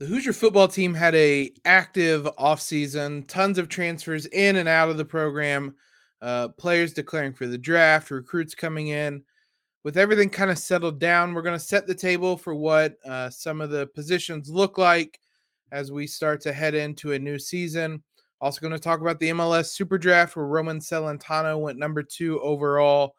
[0.00, 4.96] The Hoosier football team had a active offseason, tons of transfers in and out of
[4.96, 5.74] the program,
[6.22, 9.22] uh, players declaring for the draft, recruits coming in.
[9.84, 13.28] With everything kind of settled down, we're going to set the table for what uh,
[13.28, 15.20] some of the positions look like
[15.70, 18.02] as we start to head into a new season.
[18.40, 22.40] Also, going to talk about the MLS Super Draft where Roman Celentano went number two
[22.40, 23.16] overall.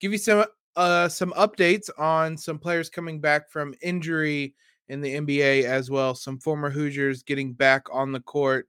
[0.00, 0.44] Give you some
[0.74, 4.56] uh, some updates on some players coming back from injury
[4.88, 6.14] in the NBA as well.
[6.14, 8.68] Some former Hoosiers getting back on the court.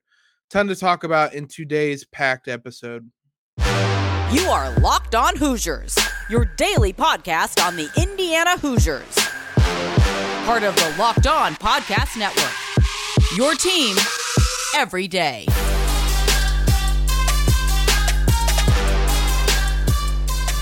[0.50, 3.10] Ton to talk about in today's packed episode.
[4.32, 5.96] You are Locked On Hoosiers,
[6.28, 9.16] your daily podcast on the Indiana Hoosiers.
[10.46, 12.52] Part of the Locked On Podcast Network.
[13.36, 13.96] Your team
[14.76, 15.46] every day.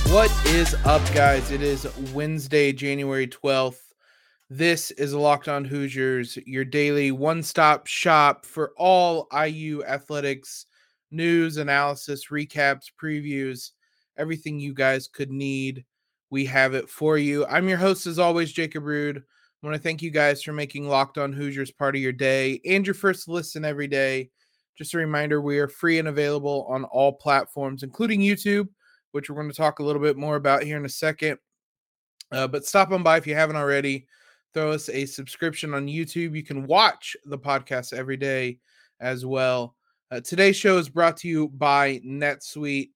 [0.08, 1.50] What is up, guys?
[1.50, 3.83] It is Wednesday, January 12th.
[4.50, 10.66] This is Locked On Hoosiers, your daily one stop shop for all IU athletics
[11.10, 13.70] news, analysis, recaps, previews,
[14.18, 15.86] everything you guys could need.
[16.28, 17.46] We have it for you.
[17.46, 19.16] I'm your host, as always, Jacob Rude.
[19.16, 22.60] I want to thank you guys for making Locked On Hoosiers part of your day
[22.66, 24.28] and your first listen every day.
[24.76, 28.68] Just a reminder we are free and available on all platforms, including YouTube,
[29.12, 31.38] which we're going to talk a little bit more about here in a second.
[32.30, 34.06] Uh, but stop on by if you haven't already
[34.54, 36.36] throw us a subscription on YouTube.
[36.36, 38.58] You can watch the podcast every day
[39.00, 39.74] as well.
[40.10, 42.90] Uh, today's show is brought to you by NetSuite.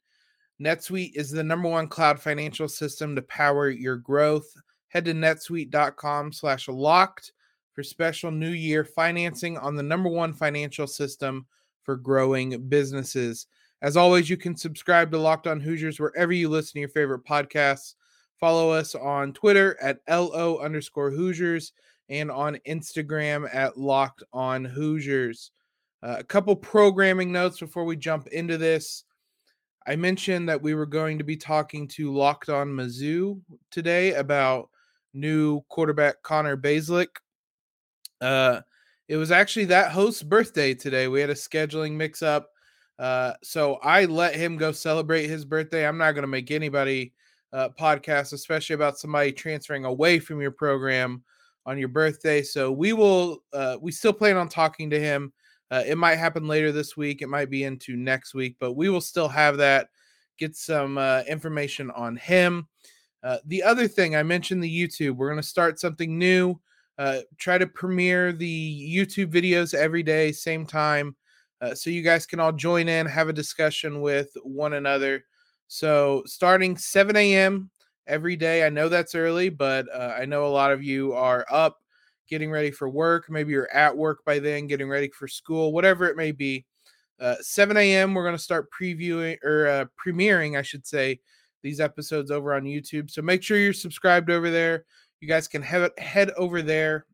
[0.62, 4.46] NetSuite is the number one cloud financial system to power your growth.
[4.88, 7.32] Head to netsuite.com slash locked
[7.72, 11.46] for special new year financing on the number one financial system
[11.82, 13.46] for growing businesses.
[13.82, 17.24] As always, you can subscribe to Locked On Hoosiers wherever you listen to your favorite
[17.24, 17.94] podcasts.
[18.40, 21.72] Follow us on Twitter at LO underscore Hoosiers
[22.08, 25.50] and on Instagram at Locked On Hoosiers.
[26.02, 29.04] Uh, a couple programming notes before we jump into this.
[29.86, 33.40] I mentioned that we were going to be talking to Locked On Mizzou
[33.70, 34.68] today about
[35.14, 37.08] new quarterback Connor Bazelak.
[38.20, 38.60] Uh,
[39.08, 41.08] it was actually that host's birthday today.
[41.08, 42.50] We had a scheduling mix up.
[42.98, 45.86] Uh, so I let him go celebrate his birthday.
[45.86, 47.12] I'm not going to make anybody
[47.52, 51.22] uh, podcast, especially about somebody transferring away from your program
[51.66, 52.42] on your birthday.
[52.42, 55.32] So we will, uh, we still plan on talking to him.
[55.70, 57.20] Uh, it might happen later this week.
[57.20, 59.88] It might be into next week, but we will still have that.
[60.38, 62.68] Get some uh, information on him.
[63.22, 65.16] Uh, the other thing I mentioned the YouTube.
[65.16, 66.58] We're going to start something new.
[66.96, 71.14] Uh, try to premiere the YouTube videos every day, same time,
[71.74, 75.24] so you guys can all join in, have a discussion with one another.
[75.68, 77.70] So starting 7 a.m.
[78.06, 78.66] every day.
[78.66, 81.78] I know that's early, but uh, I know a lot of you are up
[82.28, 83.30] getting ready for work.
[83.30, 86.64] Maybe you're at work by then, getting ready for school, whatever it may be.
[87.20, 88.14] Uh, 7 a.m.
[88.14, 91.20] We're going to start previewing or uh, premiering, I should say,
[91.62, 93.10] these episodes over on YouTube.
[93.10, 94.84] So make sure you're subscribed over there.
[95.20, 97.06] You guys can head head over there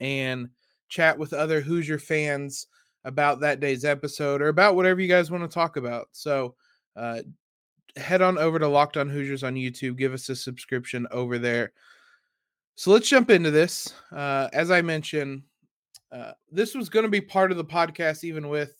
[0.00, 0.48] and
[0.88, 2.66] chat with other Hoosier fans
[3.04, 6.08] about that day's episode or about whatever you guys want to talk about.
[6.12, 6.54] So
[6.96, 7.20] uh,
[7.98, 9.96] head on over to Locked On Hoosiers on YouTube.
[9.96, 11.72] Give us a subscription over there.
[12.76, 13.92] So let's jump into this.
[14.12, 15.42] Uh, as I mentioned,
[16.12, 18.72] uh, this was going to be part of the podcast, even with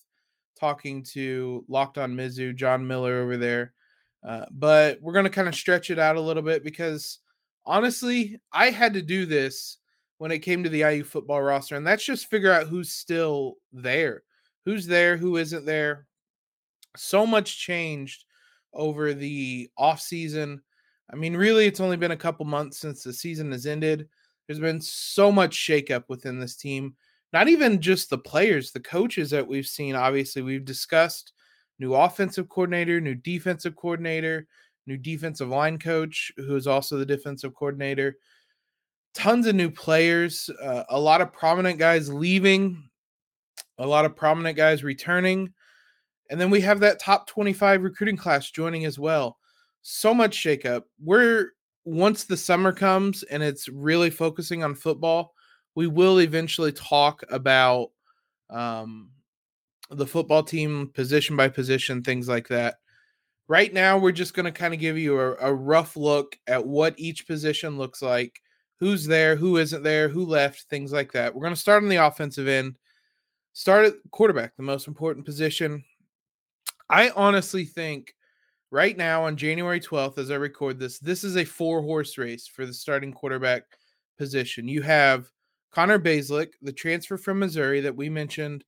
[0.59, 3.73] talking to Locked On Mizzou, John Miller over there.
[4.27, 7.19] Uh, but we're going to kind of stretch it out a little bit because
[7.67, 9.79] honestly, I had to do this
[10.19, 13.55] when it came to the IU football roster, and that's just figure out who's still
[13.73, 14.23] there,
[14.65, 16.07] who's there, who isn't there.
[16.97, 18.25] So much changed
[18.73, 20.63] over the off season.
[21.13, 24.09] I mean, really, it's only been a couple months since the season has ended.
[24.47, 26.95] There's been so much shakeup within this team.
[27.33, 29.95] Not even just the players, the coaches that we've seen.
[29.95, 31.33] Obviously, we've discussed
[31.79, 34.47] new offensive coordinator, new defensive coordinator,
[34.87, 38.17] new defensive line coach, who is also the defensive coordinator.
[39.15, 42.89] Tons of new players, uh, a lot of prominent guys leaving,
[43.79, 45.53] a lot of prominent guys returning.
[46.31, 49.39] And then we have that top 25 recruiting class joining as well.
[49.83, 50.83] So much shakeup.
[51.03, 51.53] We're
[51.85, 55.33] once the summer comes and it's really focusing on football,
[55.75, 57.89] we will eventually talk about
[58.51, 59.11] um,
[59.91, 62.77] the football team position by position, things like that.
[63.49, 66.67] Right now, we're just going to kind of give you a, a rough look at
[66.67, 68.41] what each position looks like,
[68.79, 71.35] who's there, who isn't there, who left, things like that.
[71.35, 72.77] We're going to start on the offensive end.
[73.55, 75.83] Start at quarterback, the most important position.
[76.91, 78.15] I honestly think
[78.71, 82.47] right now on January 12th, as I record this, this is a four horse race
[82.47, 83.65] for the starting quarterback
[84.17, 84.69] position.
[84.69, 85.31] You have
[85.73, 88.65] Connor Bazelak, the transfer from Missouri that we mentioned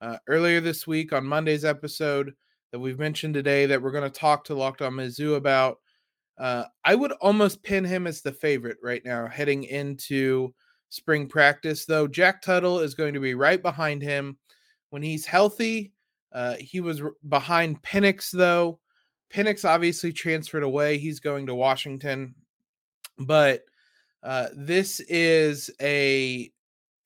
[0.00, 2.34] uh, earlier this week on Monday's episode,
[2.72, 5.78] that we've mentioned today, that we're going to talk to Locked on Mizzou about.
[6.38, 10.54] Uh, I would almost pin him as the favorite right now heading into
[10.88, 14.38] spring practice, though Jack Tuttle is going to be right behind him
[14.90, 15.92] when he's healthy.
[16.32, 18.78] Uh, he was behind Penix, though.
[19.32, 20.98] Penix obviously transferred away.
[20.98, 22.34] He's going to Washington,
[23.18, 23.64] but
[24.22, 26.50] uh, this is a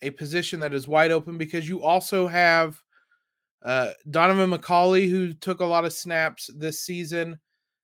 [0.03, 2.81] a position that is wide open because you also have
[3.65, 7.39] uh, Donaven McCulley, who took a lot of snaps this season.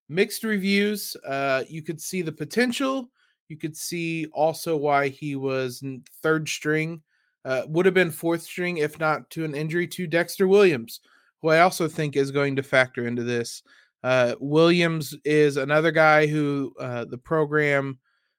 [0.09, 1.17] Mixed reviews.
[1.27, 3.11] Uh, you could see the potential.
[3.49, 5.83] You could see also why he was
[6.23, 7.03] third string.
[7.45, 11.01] Uh, would have been fourth string if not to an injury to Dexter Williams,
[11.43, 13.63] who I also think is going to factor into this.
[14.03, 17.99] Uh, Williams is another guy who uh, the program,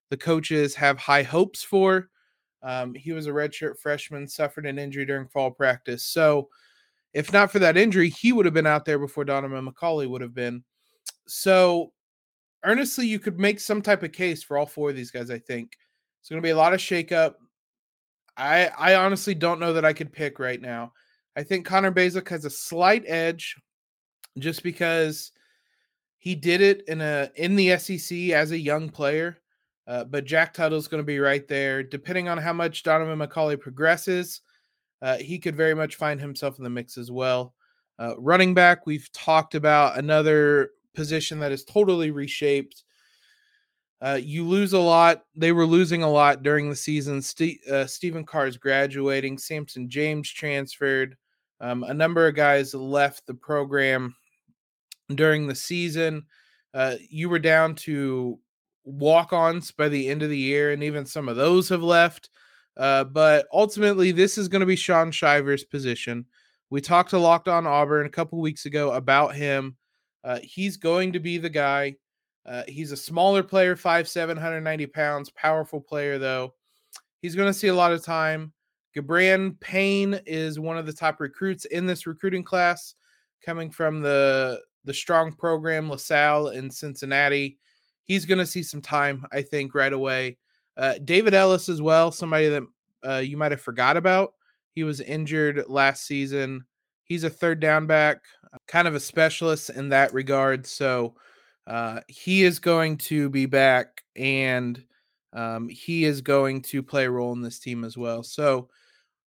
[0.09, 2.09] the coaches have high hopes for.
[2.63, 6.05] Um, he was a redshirt freshman, suffered an injury during fall practice.
[6.05, 6.49] So,
[7.13, 10.21] if not for that injury, he would have been out there before Donaven McCulley would
[10.21, 10.63] have been.
[11.27, 11.91] So,
[12.63, 15.29] earnestly, you could make some type of case for all four of these guys.
[15.29, 15.77] I think
[16.21, 17.35] it's going to be a lot of shakeup.
[18.35, 20.93] I I honestly don't know that I could pick right now.
[21.35, 23.55] I think Connor Bazelak has a slight edge,
[24.37, 25.31] just because
[26.17, 29.37] he did it in a in the SEC as a young player.
[29.85, 31.83] Uh, but Jack Tuttle's going to be right there.
[31.83, 34.41] Depending on how much Donaven McCulley progresses,
[35.01, 37.53] uh, he could very much find himself in the mix as well.
[37.99, 42.83] Uh, running back, we've talked about another position that is totally reshaped.
[44.01, 45.23] Uh, you lose a lot.
[45.35, 47.21] They were losing a lot during the season.
[47.21, 49.37] St- uh, Stephen Carr is graduating.
[49.37, 51.17] Samson James transferred.
[51.63, 54.13] Um, a number of guys left the program
[55.15, 56.25] during the season.
[56.73, 58.37] Uh, you were down to
[58.83, 62.29] walk ons by the end of the year, and even some of those have left.
[62.75, 66.25] Uh, but ultimately, this is going to be Sean Shivers' position.
[66.69, 69.77] We talked to Locked On Auburn a couple weeks ago about him.
[70.21, 71.95] Uh, he's going to be the guy.
[72.45, 76.55] Uh, he's a smaller player, 5'7, 190 pounds, powerful player, though.
[77.21, 78.51] He's going to see a lot of time.
[78.95, 82.95] Gi'Bran Payne is one of the top recruits in this recruiting class,
[83.45, 87.57] coming from the the strong program LaSalle in Cincinnati.
[88.03, 90.37] He's going to see some time, I think, right away.
[90.75, 92.63] Uh, David Ellis as well, somebody that
[93.07, 94.33] uh, you might have forgot about.
[94.75, 96.65] He was injured last season.
[97.05, 98.23] He's a third down back,
[98.67, 100.65] kind of a specialist in that regard.
[100.65, 101.15] So
[101.67, 104.83] uh, he is going to be back and
[105.33, 108.23] um, he is going to play a role in this team as well.
[108.23, 108.69] So,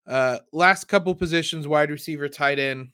[0.06, 2.90] uh, last couple positions wide receiver, tight end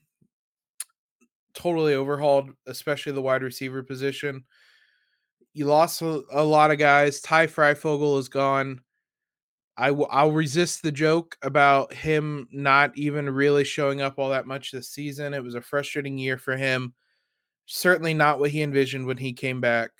[1.54, 4.44] totally overhauled, especially the wide receiver position.
[5.54, 7.20] You lost a, a lot of guys.
[7.20, 8.80] Ty Fryfogle is gone.
[9.76, 14.46] I w- I'll resist the joke about him not even really showing up all that
[14.46, 15.34] much this season.
[15.34, 16.94] It was a frustrating year for him.
[17.66, 19.90] Certainly not what he envisioned when he came back.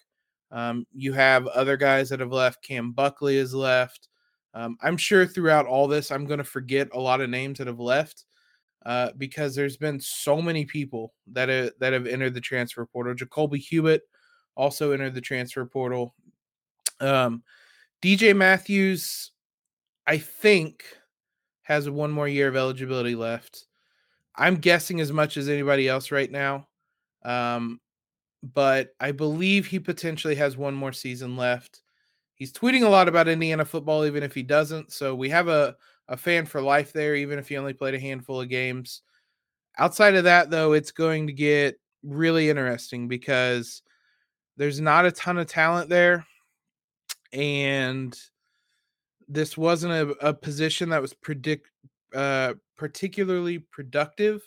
[0.51, 2.63] Um, you have other guys that have left.
[2.63, 4.09] Cam Buckley has left.
[4.55, 7.67] Um, I'm sure throughout all this, I'm going to forget a lot of names that
[7.67, 8.25] have left
[8.85, 13.15] uh, because there's been so many people that have, that have entered the transfer portal.
[13.15, 14.03] Jacolby Hewitt
[14.57, 16.15] also entered the transfer portal.
[17.01, 17.43] Um,
[18.03, 19.31] DJ Matthews,
[20.07, 20.85] I think,
[21.63, 23.67] has one more year of eligibility left.
[24.35, 26.67] I'm guessing as much as anybody else right now.
[27.25, 27.81] Um,
[28.43, 31.82] but I believe he potentially has one more season left.
[32.43, 34.91] He's tweeting a lot about Indiana football, even if he doesn't.
[34.91, 35.77] So we have a
[36.09, 39.03] a fan for life there, even if he only played a handful of games.
[39.79, 43.83] Outside of that, though, it's going to get really interesting because
[44.57, 46.27] there's not a ton of talent there.
[47.33, 48.13] And
[49.29, 51.69] this wasn't a, a position that was predict
[52.13, 54.43] uh, particularly productive.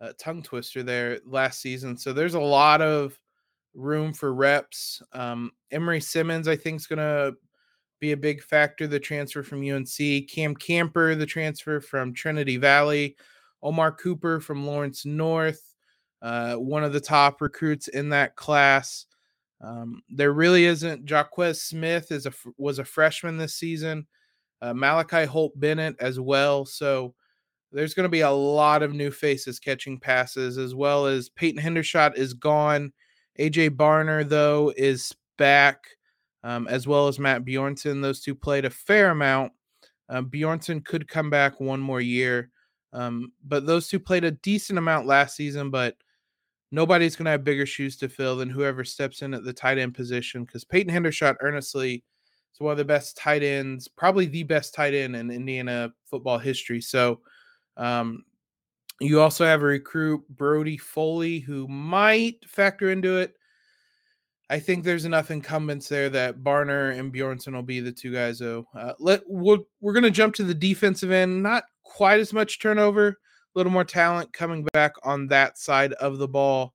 [0.00, 1.96] Uh, tongue twister there last season.
[1.96, 3.18] So there's a lot of
[3.76, 5.02] room for reps.
[5.12, 7.36] Um, Emery Simmons, I think, is going to
[8.00, 8.86] be a big factor.
[8.86, 13.16] The transfer from UNC, Cam Camper, the transfer from Trinity Valley,
[13.62, 15.74] Omar Cooper from Lawrence North,
[16.22, 19.06] uh, one of the top recruits in that class.
[19.60, 21.08] Um, there really isn't.
[21.08, 24.06] Jaquez Smith is a was a freshman this season.
[24.60, 26.64] Uh, Malachi Holt Bennett as well.
[26.64, 27.14] So
[27.72, 31.62] there's going to be a lot of new faces catching passes, as well as Peyton
[31.62, 32.92] Hendershot is gone.
[33.38, 35.86] AJ Barner though is back
[36.46, 38.00] um, as well as Matt Bjornson.
[38.00, 39.52] Those two played a fair amount.
[40.08, 42.50] Um, Bjornson could come back one more year,
[42.92, 45.70] um, but those two played a decent amount last season.
[45.70, 45.96] But
[46.70, 49.78] nobody's going to have bigger shoes to fill than whoever steps in at the tight
[49.78, 52.04] end position because Peyton Hendershot earnestly
[52.54, 56.38] is one of the best tight ends, probably the best tight end in Indiana football
[56.38, 56.80] history.
[56.80, 57.20] So,
[57.76, 58.24] um,
[59.00, 63.34] you also have a recruit, Brody Foley, who might factor into it.
[64.48, 68.38] I think there's enough incumbents there that Barner and Bjornson will be the two guys.
[68.38, 71.42] Though, uh, let we'll, we're going to jump to the defensive end.
[71.42, 73.14] Not quite as much turnover, a
[73.54, 76.74] little more talent coming back on that side of the ball.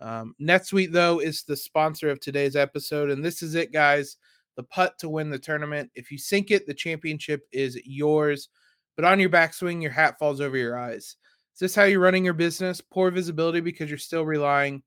[0.00, 4.16] Um, NetSuite though is the sponsor of today's episode, and this is it, guys.
[4.56, 5.90] The putt to win the tournament.
[5.94, 8.48] If you sink it, the championship is yours.
[8.96, 11.16] But on your backswing, your hat falls over your eyes.
[11.58, 12.80] Is this how you're running your business?
[12.80, 14.80] Poor visibility because you're still relying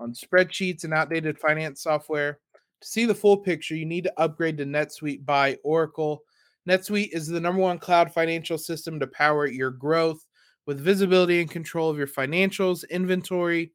[0.00, 2.38] on spreadsheets and outdated finance software.
[2.80, 6.22] To see the full picture, you need to upgrade to NetSuite by Oracle.
[6.66, 10.24] NetSuite is the number one cloud financial system to power your growth
[10.64, 13.72] with visibility and control of your financials, inventory,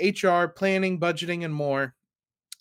[0.00, 1.96] HR, planning, budgeting, and more.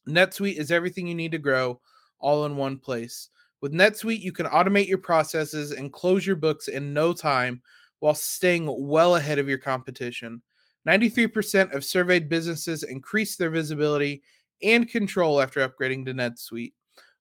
[0.09, 1.79] NetSuite is everything you need to grow
[2.17, 3.29] all in one place.
[3.61, 7.61] With NetSuite, you can automate your processes and close your books in no time
[7.99, 10.41] while staying well ahead of your competition.
[10.87, 14.21] 93% of surveyed businesses increased their visibility
[14.63, 16.73] and control after upgrading to NetSuite.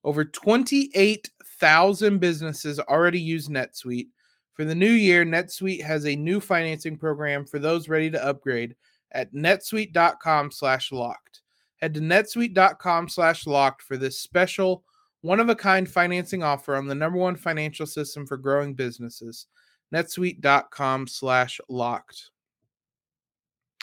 [0.04, 4.08] Over 28,000 businesses already use NetSuite.
[4.54, 8.76] For the new year, NetSuite has a new financing program for those ready to upgrade
[9.12, 11.42] at netsuite.com slash locked.
[11.78, 14.84] Head to netsuite.com slash locked for this special
[15.22, 19.46] one of a kind financing offer on the number one financial system for growing businesses
[19.94, 22.30] netsuite.com slash locked.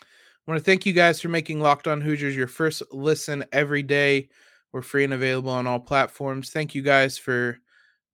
[0.02, 3.82] I want to thank you guys for making Locked On Hoosiers your first listen every
[3.82, 4.30] day.
[4.74, 6.50] We're free and available on all platforms.
[6.50, 7.60] Thank you guys for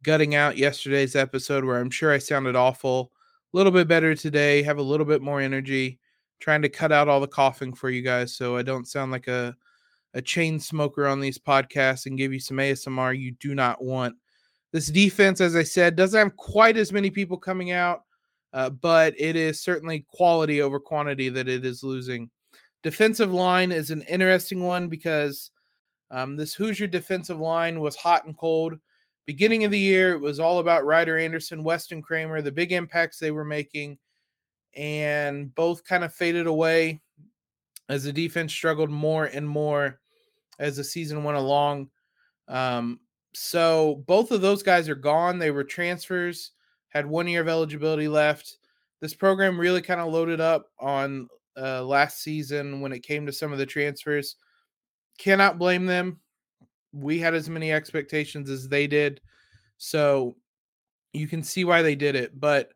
[0.03, 3.11] gutting out yesterday's episode where I'm sure I sounded awful.
[3.53, 5.99] A little bit better today, have a little bit more energy,
[6.39, 9.27] trying to cut out all the coughing for you guys so I don't sound like
[9.27, 9.55] a
[10.13, 14.15] a chain smoker on these podcasts and give you some ASMR you do not want.
[14.71, 18.03] This defense, as I said, doesn't have quite as many people coming out,
[18.53, 22.29] uh, but it is certainly quality over quantity that it is losing.
[22.83, 25.51] Defensive line is an interesting one because
[26.11, 28.77] um, this Hoosier defensive line was hot and cold.
[29.25, 33.19] Beginning of the year, it was all about Ryder Anderson, Weston Kramer, the big impacts
[33.19, 33.97] they were making,
[34.75, 37.01] and both kind of faded away
[37.89, 39.99] as the defense struggled more and more
[40.59, 41.89] as the season went along.
[42.47, 42.99] Um,
[43.33, 45.37] so both of those guys are gone.
[45.37, 46.51] They were transfers,
[46.89, 48.57] had one year of eligibility left.
[49.01, 53.31] This program really kind of loaded up on uh, last season when it came to
[53.33, 54.35] some of the transfers.
[55.17, 56.19] Cannot blame them.
[56.91, 59.21] We had as many expectations as they did.
[59.77, 60.35] So
[61.13, 62.39] you can see why they did it.
[62.39, 62.71] But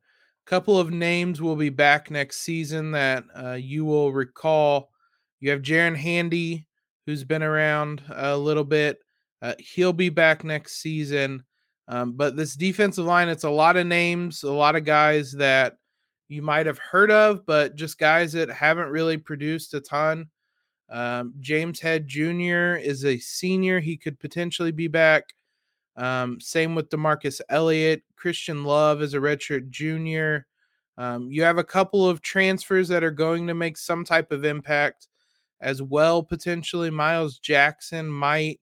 [0.45, 4.91] a couple of names will be back next season that uh, you will recall.
[5.39, 6.67] You have Jaren Handy,
[7.05, 9.02] who's been around a little bit.
[9.43, 11.43] Uh, he'll be back next season.
[11.89, 15.75] Um, but this defensive line, it's a lot of names, a lot of guys that
[16.29, 20.29] you might have heard of, but just guys that haven't really produced a ton.
[20.89, 22.77] Um, James Head Jr.
[22.77, 23.81] is a senior.
[23.81, 25.33] He could potentially be back.
[25.97, 28.01] Um, same with Demarcus Elliott.
[28.15, 30.47] Christian Love is a redshirt junior.
[30.97, 34.45] Um, you have a couple of transfers that are going to make some type of
[34.45, 35.09] impact
[35.59, 36.89] as well, potentially.
[36.89, 38.62] Miles Jackson might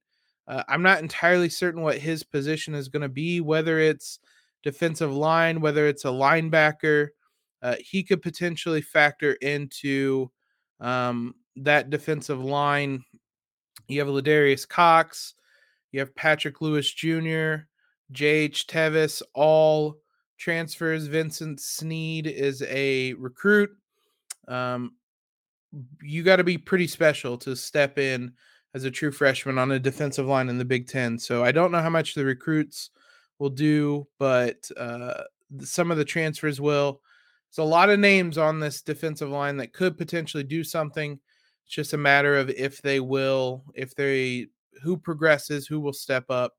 [0.51, 4.19] uh, I'm not entirely certain what his position is going to be, whether it's
[4.63, 7.07] defensive line, whether it's a linebacker.
[7.61, 10.29] Uh, he could potentially factor into
[10.81, 13.01] um, that defensive line.
[13.87, 15.35] You have Ladarius Cox,
[15.93, 17.67] you have Patrick Lewis Jr.,
[18.11, 18.67] J.H.
[18.67, 19.99] Tevis, all
[20.37, 21.07] transfers.
[21.07, 23.69] Vincent Sneed is a recruit.
[24.49, 24.95] Um,
[26.01, 28.33] you got to be pretty special to step in
[28.73, 31.17] as a true freshman on a defensive line in the Big Ten.
[31.19, 32.89] So I don't know how much the recruits
[33.39, 35.23] will do, but uh,
[35.59, 37.01] some of the transfers will.
[37.49, 41.19] There's a lot of names on this defensive line that could potentially do something.
[41.65, 44.47] It's just a matter of if they will, if they,
[44.81, 46.53] who progresses, who will step up.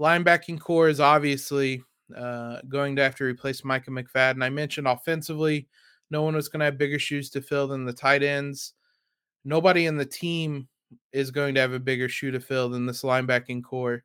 [0.00, 1.82] Linebacking corps is obviously
[2.16, 4.42] uh, going to have to replace Micah McFadden.
[4.42, 5.68] I mentioned offensively,
[6.10, 8.72] no one was going to have bigger shoes to fill than the tight ends.
[9.44, 10.68] Nobody in the team
[11.12, 14.04] is going to have a bigger shoe to fill than this linebacking corps.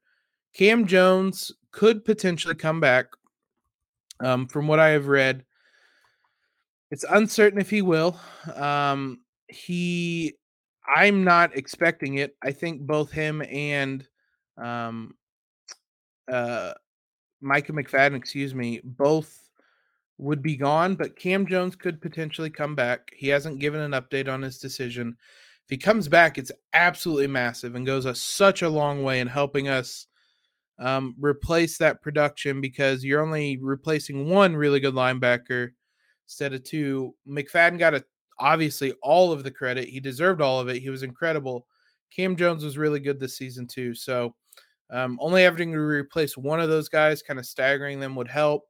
[0.53, 3.07] Cam Jones could potentially come back.
[4.19, 5.45] Um, from what I have read,
[6.89, 8.19] it's uncertain if he will.
[8.55, 10.33] Um, he,
[10.87, 12.35] I'm not expecting it.
[12.41, 14.07] I think both him and
[14.57, 15.13] um,
[16.31, 16.73] uh,
[17.41, 19.47] Micah McFadden, excuse me, both
[20.17, 23.11] would be gone, but Cam Jones could potentially come back.
[23.15, 25.15] He hasn't given an update on his decision
[25.67, 29.27] if he comes back, it's absolutely massive and goes a, such a long way in
[29.27, 30.07] helping us
[30.79, 35.71] um, replace that production because you're only replacing one really good linebacker
[36.25, 37.13] instead of two.
[37.27, 38.05] McFadden got a,
[38.39, 39.89] obviously all of the credit.
[39.89, 40.81] He deserved all of it.
[40.81, 41.67] He was incredible.
[42.15, 43.93] Cam Jones was really good this season too.
[43.93, 44.35] So
[44.89, 48.63] um, only having to replace one of those guys, kind of staggering them, would help.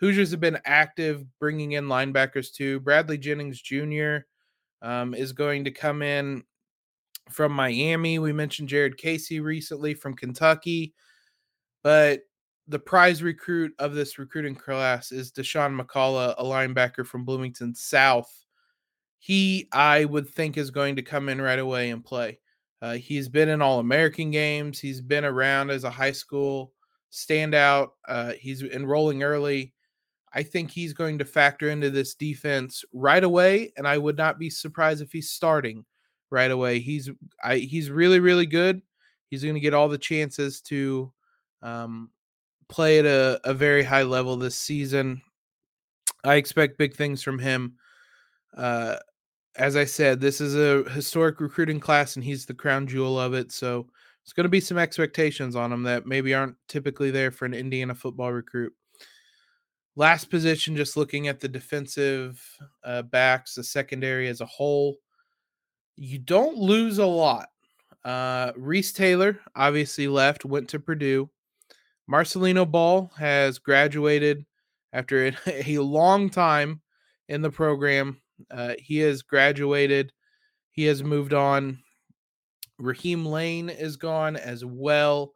[0.00, 2.80] Hoosiers have been active bringing in linebackers too.
[2.80, 4.24] Bradley Jennings Jr.
[4.82, 6.42] Um, is going to come in
[7.30, 8.18] from Miami.
[8.18, 10.94] We mentioned Jared Casey recently from Kentucky.
[11.82, 12.22] But
[12.68, 18.32] the prize recruit of this recruiting class is Dasan McCullough, a linebacker from Bloomington South.
[19.18, 22.38] He, I would think, is going to come in right away and play.
[22.80, 24.80] Uh, he's been in all American games.
[24.80, 26.72] He's been around as a high school
[27.12, 27.90] standout.
[28.08, 29.72] Uh, he's enrolling early.
[30.34, 34.38] I think he's going to factor into this defense right away, and I would not
[34.38, 35.84] be surprised if he's starting
[36.30, 36.78] right away.
[36.80, 37.10] He's
[37.42, 38.82] I, he's really really good.
[39.28, 41.12] He's going to get all the chances to
[41.62, 42.10] um,
[42.68, 45.22] play at a, a very high level this season.
[46.24, 47.74] I expect big things from him.
[48.56, 48.96] Uh,
[49.56, 53.34] as I said, this is a historic recruiting class, and he's the crown jewel of
[53.34, 53.52] it.
[53.52, 53.86] So
[54.22, 57.54] it's going to be some expectations on him that maybe aren't typically there for an
[57.54, 58.72] Indiana football recruit.
[59.94, 62.42] Last position, just looking at the defensive
[62.82, 64.96] uh, backs, the secondary as a whole,
[65.96, 67.48] you don't lose a lot.
[68.04, 71.30] Uh, Reese Taylor obviously left, went to Purdue.
[72.10, 74.44] Marcelino Ball has graduated
[74.92, 76.80] after a, long time
[77.28, 78.20] in the program.
[78.50, 80.12] Uh, he has graduated.
[80.70, 81.78] He has moved on.
[82.78, 85.32] Raheem Layne is gone as well.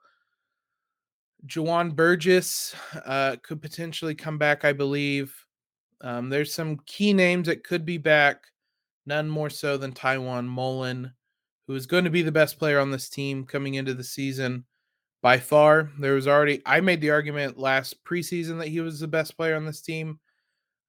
[1.46, 2.74] Jawan Burgess
[3.04, 5.34] uh, could potentially come back, I believe.
[6.00, 8.44] Um, there's some key names that could be back,
[9.06, 11.12] none more so than Tiawan Mullen,
[11.66, 14.64] who is going to be the best player on this team coming into the season
[15.22, 15.90] by far.
[15.98, 19.56] There was already I made the argument last preseason that he was the best player
[19.56, 20.20] on this team.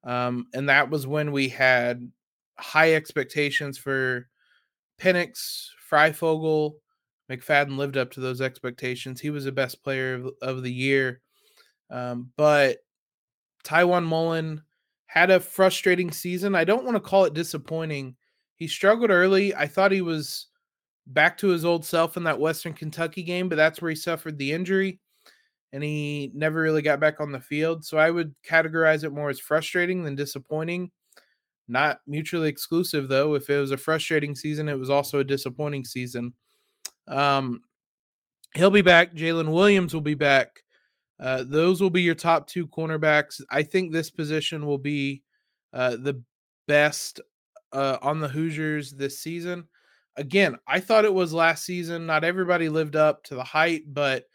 [0.03, 2.11] Um, and that was when we had
[2.57, 4.27] high expectations for
[4.99, 6.75] Penix, Fryfogle,
[7.31, 9.19] McFadden lived up to those expectations.
[9.19, 11.21] He was the best player of, of the year.
[11.89, 12.77] Um, but
[13.63, 14.61] Tiawan Mullen
[15.07, 16.55] had a frustrating season.
[16.55, 18.15] I don't want to call it disappointing.
[18.55, 19.53] He struggled early.
[19.55, 20.47] I thought he was
[21.07, 24.37] back to his old self in that Western Kentucky game, but that's where he suffered
[24.37, 24.99] the injury
[25.73, 27.85] and he never really got back on the field.
[27.85, 30.91] So I would categorize it more as frustrating than disappointing.
[31.67, 33.35] Not mutually exclusive, though.
[33.35, 36.33] If it was a frustrating season, it was also a disappointing season.
[37.07, 37.61] Um,
[38.53, 39.13] he'll be back.
[39.13, 40.63] Jaylin Williams will be back.
[41.19, 43.41] Uh, those will be your top two cornerbacks.
[43.49, 45.23] I think this position will be
[45.73, 46.21] uh, the
[46.67, 47.21] best
[47.71, 49.67] uh, on the Hoosiers this season
[50.17, 52.05] again, I thought it was last season.
[52.05, 54.25] Not everybody lived up to the height, but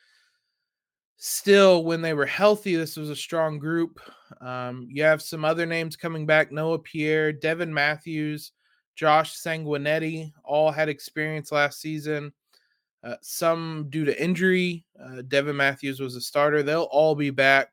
[1.17, 4.01] still, when they were healthy, this was a strong group.
[4.41, 8.53] Um, you have some other names coming back Noah Pierre, Devin Matthews,
[8.97, 12.33] Josh Sanguinetti, all had experience last season.
[13.05, 14.85] Uh, some due to injury.
[15.03, 16.63] Uh, Devin Matthews was a starter.
[16.63, 17.69] They'll all be back.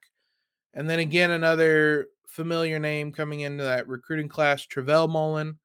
[0.74, 5.58] And then again, another familiar name coming into that recruiting class, Trevell Mullen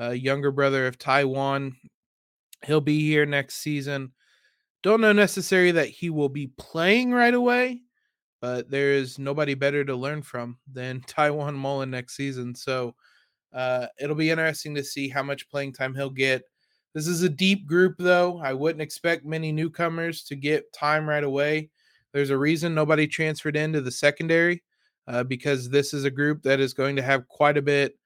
[0.00, 1.74] uh, younger brother of Tiawan.
[2.64, 4.12] He'll be here next season.
[4.82, 7.82] Don't know necessarily that he will be playing right away,
[8.40, 12.54] but there is nobody better to learn from than Tiawan Mullen next season.
[12.54, 12.94] So
[13.52, 16.42] uh, it'll be interesting to see how much playing time he'll get.
[16.94, 18.40] This is a deep group, though.
[18.40, 21.70] I wouldn't expect many newcomers to get time right away.
[22.12, 24.62] There's a reason nobody transferred into the secondary
[25.06, 27.96] uh, because this is a group that is going to have quite a bit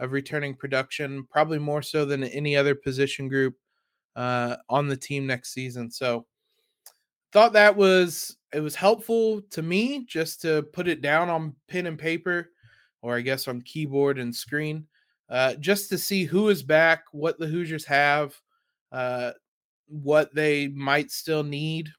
[0.00, 3.54] of returning production, probably more so than any other position group
[4.16, 5.90] uh, on the team next season.
[5.90, 6.26] So
[7.32, 11.86] thought that was it was helpful to me just to put it down on pen
[11.86, 12.50] and paper,
[13.00, 14.86] or I guess on keyboard and screen,
[15.28, 18.34] uh, just to see who is back, what the Hoosiers have,
[18.90, 19.32] uh,
[19.86, 21.90] what they might still need.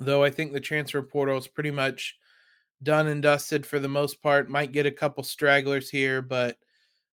[0.00, 2.16] Though I think the transfer portal is pretty much
[2.82, 4.48] done and dusted for the most part.
[4.48, 6.56] Might get a couple stragglers here, but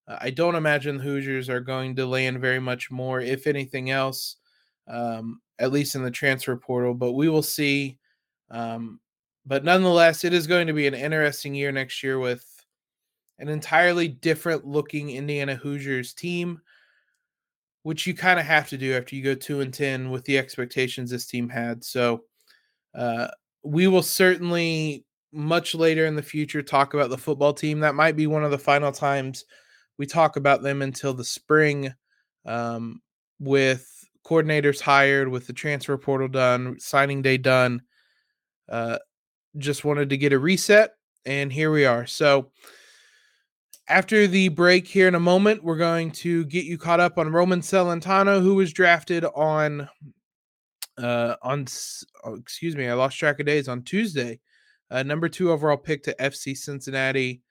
[0.08, 3.90] uh, I don't imagine the Hoosiers are going to land very much more, if anything
[3.90, 4.36] else,
[4.88, 6.94] um, at least in the transfer portal.
[6.94, 7.98] But we will see.
[8.52, 9.00] Um,
[9.46, 12.55] but nonetheless, it is going to be an interesting year next year with
[13.40, 16.62] an entirely different looking Indiana Hoosiers team,
[17.84, 20.38] which you kind of have to do after you go two and ten with the
[20.38, 21.84] expectations this team had.
[21.84, 22.24] So
[22.94, 23.28] uh,
[23.64, 27.82] we will certainly much later in the future talk about the football team.
[27.82, 29.44] That might be one of the final times
[29.98, 31.94] we talk about them until the spring
[32.46, 33.02] um,
[33.40, 33.92] with
[34.26, 37.82] coordinators hired, with the transfer portal done, signing day done.
[38.70, 38.98] uh,
[39.58, 40.92] just wanted to get a reset,
[41.26, 42.06] and here we are.
[42.06, 42.52] So,
[43.88, 47.32] after the break here in a moment, we're going to get you caught up on
[47.32, 49.90] Roman Celentano, who was drafted on
[50.98, 51.66] uh on
[52.24, 54.40] oh, excuse me, I lost track of days on Tuesday.
[54.90, 57.42] Uh, number two overall pick to FC Cincinnati.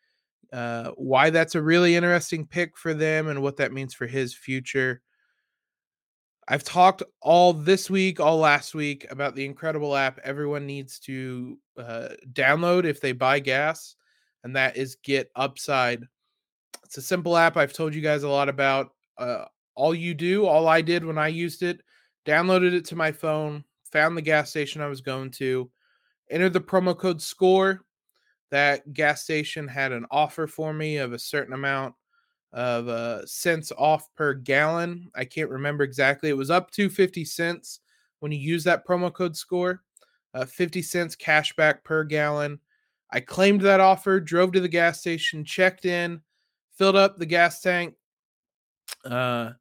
[0.52, 4.34] Uh, why that's a really interesting pick for them and what that means for his
[4.34, 5.02] future.
[6.46, 11.58] I've talked all this week, all last week about the incredible app everyone needs to
[11.78, 13.96] uh, download if they buy gas,
[14.44, 16.06] and that is Get Upside.
[16.84, 18.92] It's a simple app I've told you guys a lot about.
[19.18, 21.80] Uh, all you do, all I did when I used it,
[22.24, 25.70] downloaded it to my phone, found the gas station I was going to,
[26.30, 27.80] entered the promo code SCORE.
[28.50, 31.94] That gas station had an offer for me of a certain amount
[32.52, 35.10] of uh, cents off per gallon.
[35.14, 36.28] I can't remember exactly.
[36.28, 37.80] It was up to 50 cents
[38.20, 39.82] when you use that promo code SCORE.
[40.34, 42.58] Uh, 50 cents cash back per gallon.
[43.10, 46.20] I claimed that offer, drove to the gas station, checked in,
[46.76, 47.94] filled up the gas tank.
[49.04, 49.52] Uh,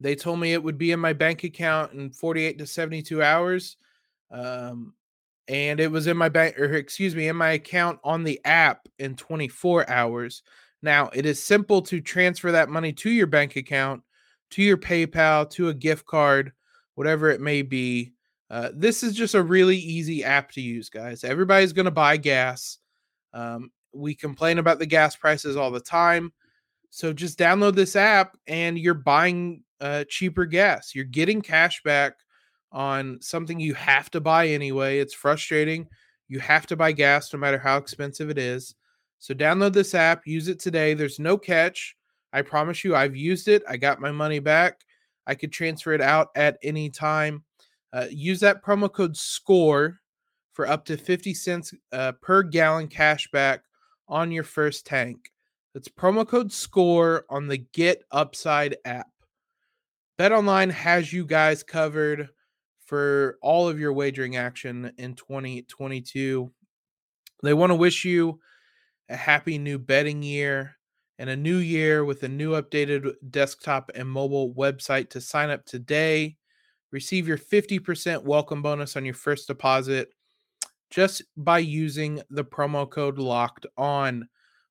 [0.00, 3.76] they told me it would be in my bank account in 48 to 72 hours.
[4.30, 4.94] Um,
[5.48, 8.88] and it was in my bank, or excuse me, in my account on the app
[8.98, 10.42] in 24 hours.
[10.82, 14.02] Now, it is simple to transfer that money to your bank account,
[14.50, 16.52] to your PayPal, to a gift card,
[16.94, 18.12] whatever it may be.
[18.50, 21.24] Uh, this is just a really easy app to use, guys.
[21.24, 22.78] Everybody's going to buy gas.
[23.32, 26.32] Um, we complain about the gas prices all the time.
[26.96, 30.94] So just download this app and you're buying uh, cheaper gas.
[30.94, 32.14] You're getting cash back
[32.72, 34.98] on something you have to buy anyway.
[34.98, 35.88] It's frustrating.
[36.28, 38.76] You have to buy gas no matter how expensive it is.
[39.18, 40.94] So download this app, use it today.
[40.94, 41.94] There's no catch.
[42.32, 43.62] I promise you, I've used it.
[43.68, 44.80] I got my money back.
[45.26, 47.44] I could transfer it out at any time.
[47.92, 50.00] Uh, use that promo code SCORE
[50.54, 53.64] for up to 50 cents uh, per gallon cash back
[54.08, 55.30] on your first tank.
[55.76, 59.10] That's promo code SCORE on the Get Upside app.
[60.18, 62.30] BetOnline has you guys covered
[62.86, 66.50] for all of your wagering action in 2022.
[67.42, 68.40] They want to wish you
[69.10, 70.78] a happy new betting year
[71.18, 75.66] and a new year with a new updated desktop and mobile website to sign up
[75.66, 76.38] today.
[76.90, 80.08] Receive your 50% welcome bonus on your first deposit
[80.88, 84.26] just by using the promo code locked on.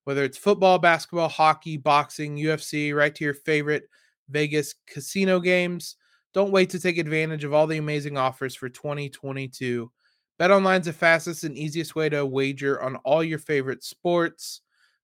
[0.05, 3.89] Whether it's football, basketball, hockey, boxing, UFC, right to your favorite
[4.29, 5.97] Vegas casino games.
[6.33, 9.91] Don't wait to take advantage of all the amazing offers for 2022.
[10.39, 14.61] BetOnline's the fastest and easiest way to wager on all your favorite sports.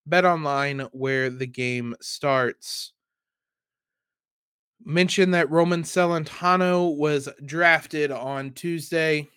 [0.09, 2.93] BetOnline, where the game starts.
[4.83, 9.27] Mention that Roman Celentano was drafted on Tuesday.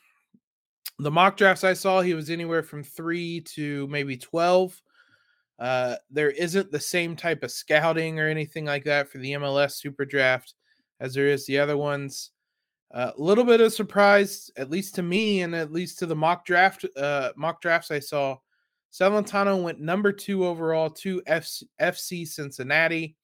[0.99, 4.81] The mock drafts I saw, he was anywhere from three to maybe 12.
[5.59, 9.73] Uh, there isn't the same type of scouting or anything like that for the MLS
[9.73, 10.55] Super Draft
[11.01, 12.31] as there is the other ones.
[12.93, 16.47] A little bit of surprise, at least to me, and at least to the mock
[16.47, 18.37] draft uh, mock drafts I saw.
[18.93, 23.17] Celentano went number two overall to FC, FC Cincinnati.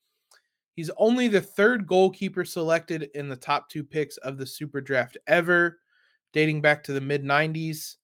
[0.75, 5.16] He's only the third goalkeeper selected in the top two picks of the Super Draft
[5.29, 5.79] ever,
[6.33, 7.97] dating back to the mid 90s.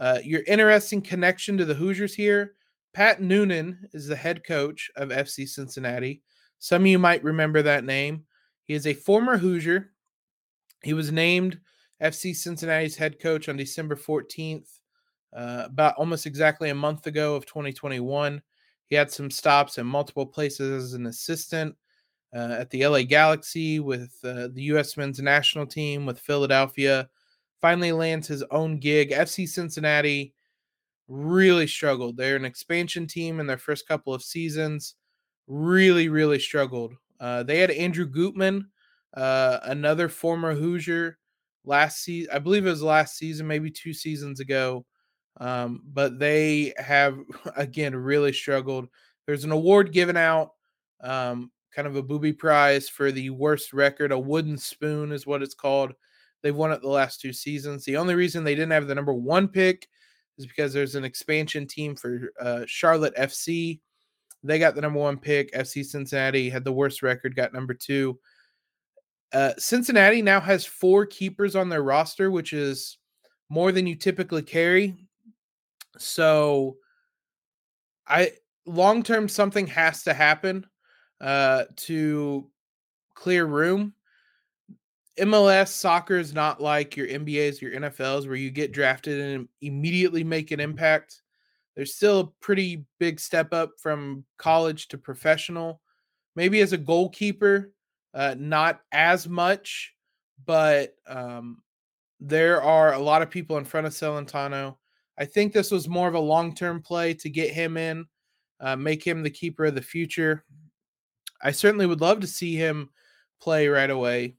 [0.00, 2.54] Uh, your interesting connection to the Hoosiers here
[2.94, 6.22] Pat Noonan is the head coach of FC Cincinnati.
[6.58, 8.24] Some of you might remember that name.
[8.64, 9.90] He is a former Hoosier
[10.84, 11.58] he was named
[12.02, 14.68] FC Cincinnati's head coach on December 14th,
[15.34, 18.42] uh, about almost exactly a month ago of 2021.
[18.88, 21.74] He had some stops in multiple places as an assistant
[22.36, 24.96] uh, at the LA Galaxy with uh, the U.S.
[24.98, 27.08] men's national team, with Philadelphia.
[27.62, 29.10] Finally lands his own gig.
[29.10, 30.34] FC Cincinnati
[31.08, 32.16] really struggled.
[32.16, 34.94] They're an expansion team in their first couple of seasons.
[35.46, 36.94] Really, really struggled.
[37.20, 38.68] Uh, they had Andrew Gutman,
[39.14, 41.18] uh, another former Hoosier
[41.64, 42.30] last season.
[42.34, 44.84] I believe it was last season, maybe two seasons ago.
[45.40, 47.18] Um, but they have
[47.56, 48.88] again really struggled.
[49.26, 50.50] There's an award given out,
[51.02, 54.12] um, kind of a booby prize for the worst record.
[54.12, 55.92] A wooden spoon is what it's called.
[56.42, 57.84] They've won it the last two seasons.
[57.84, 59.88] The only reason they didn't have the number one pick
[60.38, 63.80] is because there's an expansion team for uh, Charlotte FC.
[64.42, 65.52] They got the number one pick.
[65.54, 68.18] FC Cincinnati had the worst record, got number two.
[69.32, 72.98] Uh, Cincinnati now has four keepers on their roster, which is
[73.48, 74.94] more than you typically carry.
[75.98, 76.76] So,
[78.06, 78.32] I
[78.66, 80.66] long term something has to happen
[81.20, 82.50] uh, to
[83.14, 83.94] clear room.
[85.18, 90.24] MLS soccer is not like your NBAs, your NFLs, where you get drafted and immediately
[90.24, 91.22] make an impact.
[91.76, 95.80] There's still a pretty big step up from college to professional.
[96.36, 97.72] Maybe as a goalkeeper,
[98.12, 99.94] uh, not as much,
[100.46, 101.62] but um,
[102.20, 104.76] there are a lot of people in front of Celentano.
[105.18, 108.06] I think this was more of a long term play to get him in,
[108.60, 110.44] uh, make him the keeper of the future.
[111.40, 112.90] I certainly would love to see him
[113.40, 114.36] play right away.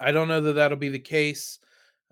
[0.00, 1.58] I don't know that that'll be the case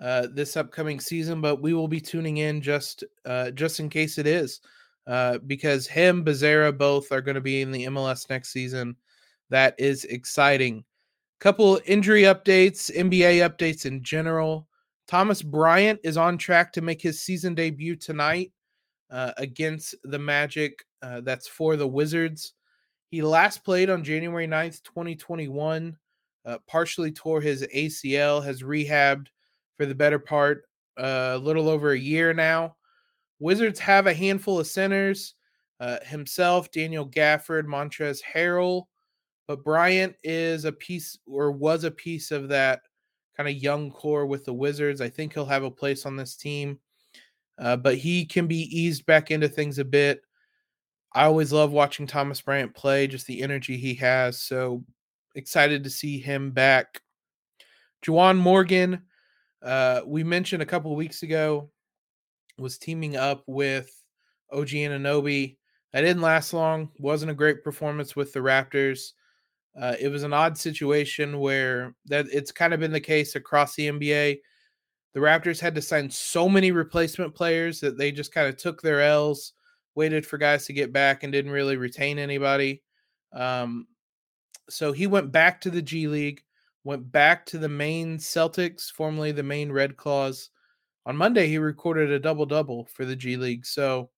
[0.00, 4.18] uh, this upcoming season, but we will be tuning in just uh, just in case
[4.18, 4.60] it is,
[5.06, 8.94] uh, because him, Bezerra, both are going to be in the MLS next season.
[9.50, 10.84] That is exciting.
[11.40, 14.68] Couple injury updates, NBA updates in general.
[15.06, 18.52] Thomas Bryant is on track to make his season debut tonight
[19.10, 20.84] uh, against the Magic.
[21.00, 22.52] Uh, that's for the Wizards.
[23.10, 25.96] He last played on January 9th, 2021.
[26.44, 29.26] Uh, partially tore his ACL, has rehabbed
[29.76, 30.64] for the better part
[30.98, 32.76] uh, a little over a year now.
[33.38, 35.34] Wizards have a handful of centers
[35.80, 38.84] uh, himself, Daniel Gafford, Montrezl Harrell,
[39.46, 42.80] but Bryant is a piece or was a piece of that
[43.36, 45.00] kind of young core with the Wizards.
[45.00, 46.80] I think he'll have a place on this team,
[47.58, 50.22] uh, but he can be eased back into things a bit.
[51.14, 54.42] I always love watching Thomas Bryant play, just the energy he has.
[54.42, 54.84] So
[55.34, 57.02] excited to see him back.
[58.04, 59.02] Juwan Morgan,
[59.62, 61.70] uh, we mentioned a couple weeks ago,
[62.58, 63.90] was teaming up with
[64.52, 65.56] OG Anunoby.
[65.92, 66.90] That didn't last long.
[66.98, 69.12] Wasn't a great performance with the Raptors.
[69.78, 73.74] Uh, it was an odd situation where that it's kind of been the case across
[73.74, 74.38] the NBA.
[75.14, 78.82] The Raptors had to sign so many replacement players that they just kind of took
[78.82, 79.52] their L's,
[79.94, 82.82] waited for guys to get back, and didn't really retain anybody.
[83.32, 83.86] Um,
[84.68, 86.42] so he went back to the G League,
[86.84, 90.50] went back to the Maine Celtics, formerly the Maine Red Claws.
[91.06, 93.66] On Monday, he recorded a double double for the G League.
[93.66, 94.10] So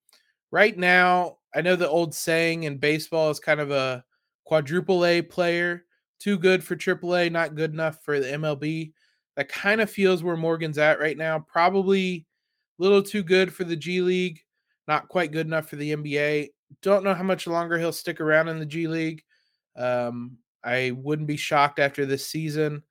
[0.51, 4.03] right now, I know the old saying in baseball is kind of a
[4.45, 5.85] quadruple A player,
[6.19, 8.91] too good for triple A, not good enough for the MLB.
[9.37, 11.39] That kind of feels where Morgan's at right now.
[11.39, 12.25] Probably
[12.79, 14.41] a little too good for the G League,
[14.87, 16.49] not quite good enough for the NBA.
[16.81, 19.23] Don't know how much longer he'll stick around in the G League.
[19.75, 22.83] Um, I wouldn't be shocked after this season.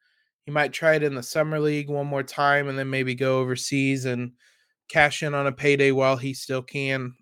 [0.44, 3.38] He might try it in the summer league one more time and then maybe go
[3.38, 4.32] overseas and
[4.88, 7.14] cash in on a payday while he still can.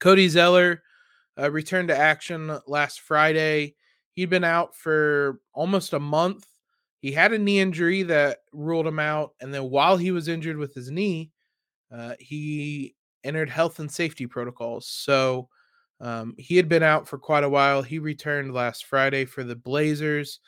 [0.00, 0.82] Cody Zeller
[1.38, 3.74] uh, returned to action last Friday.
[4.12, 6.46] He'd been out for almost a month.
[7.00, 9.34] He had a knee injury that ruled him out.
[9.40, 11.30] And then while he was injured with his knee,
[11.92, 14.86] uh, he entered health and safety protocols.
[14.86, 15.48] So
[16.00, 17.82] um, he had been out for quite a while.
[17.82, 20.40] He returned last Friday for the Blazers.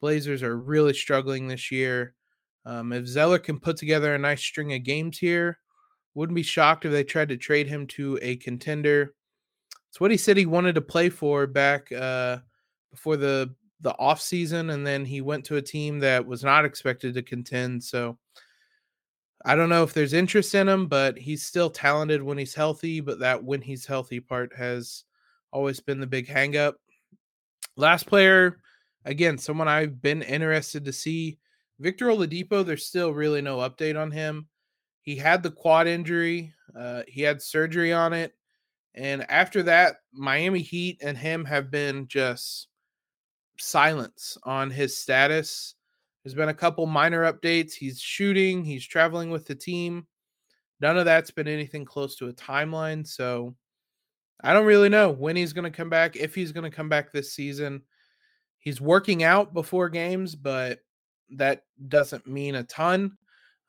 [0.00, 2.14] Blazers are really struggling this year.
[2.66, 5.58] Um, if Zeller can put together a nice string of games here,
[6.14, 9.14] wouldn't be shocked if they tried to trade him to a contender.
[9.88, 12.38] It's what he said he wanted to play for back uh,
[12.90, 16.66] before the the off season, and then he went to a team that was not
[16.66, 17.82] expected to contend.
[17.82, 18.18] So
[19.44, 23.00] I don't know if there's interest in him, but he's still talented when he's healthy.
[23.00, 25.04] But that when he's healthy part has
[25.50, 26.74] always been the big hangup.
[27.76, 28.60] Last player,
[29.04, 31.38] again, someone I've been interested to see.
[31.78, 34.48] Victor Oladipo, there's still really no update on him.
[35.02, 36.52] He had the quad injury.
[36.78, 38.34] Uh, he had surgery on it.
[38.94, 42.68] And after that, Miami Heat and him have been just
[43.58, 45.74] silence on his status.
[46.22, 47.72] There's been a couple minor updates.
[47.72, 50.06] He's shooting, he's traveling with the team.
[50.80, 53.06] None of that's been anything close to a timeline.
[53.06, 53.54] So
[54.42, 56.88] I don't really know when he's going to come back, if he's going to come
[56.88, 57.82] back this season.
[58.58, 60.80] He's working out before games, but
[61.30, 63.16] that doesn't mean a ton.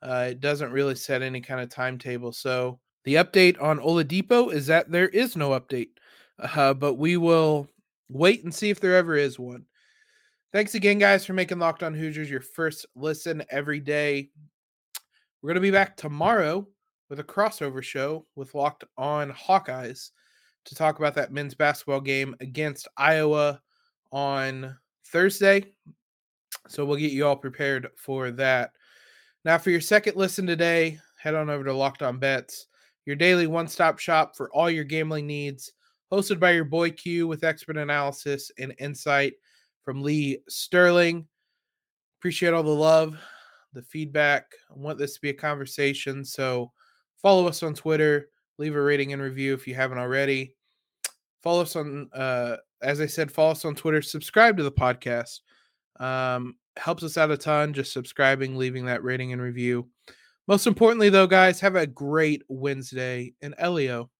[0.02, 2.32] Uh, it doesn't really set any kind of timetable.
[2.32, 5.90] So the update on Oladipo is that there is no update,
[6.38, 7.68] uh, but we will
[8.08, 9.64] wait and see if there ever is one.
[10.52, 14.28] Thanks again, guys, for making Locked On Hoosiers your first listen every day.
[15.40, 16.68] We're going to be back tomorrow
[17.08, 20.10] with a crossover show with Locked On Hawkeyes
[20.66, 23.62] to talk about that men's basketball game against Iowa
[24.12, 25.72] on Thursday.
[26.68, 28.72] So we'll get you all prepared for that.
[29.46, 32.66] Now, for your second listen today, head on over to Locked On Bets
[33.06, 35.72] your daily one stop shop for all your gambling needs.
[36.12, 39.32] Hosted by your boy Q with expert analysis and insight
[39.84, 41.26] from Lee Sterling.
[42.20, 43.18] Appreciate all the love,
[43.72, 44.52] the feedback.
[44.70, 46.24] I want this to be a conversation.
[46.24, 46.70] So
[47.20, 50.54] follow us on Twitter, leave a rating and review if you haven't already.
[51.42, 55.40] Follow us on, uh, as I said, follow us on Twitter, subscribe to the podcast.
[55.98, 59.88] Um, helps us out a ton just subscribing, leaving that rating and review.
[60.48, 63.34] Most importantly, though, guys, have a great Wednesday.
[63.42, 64.10] And Elio,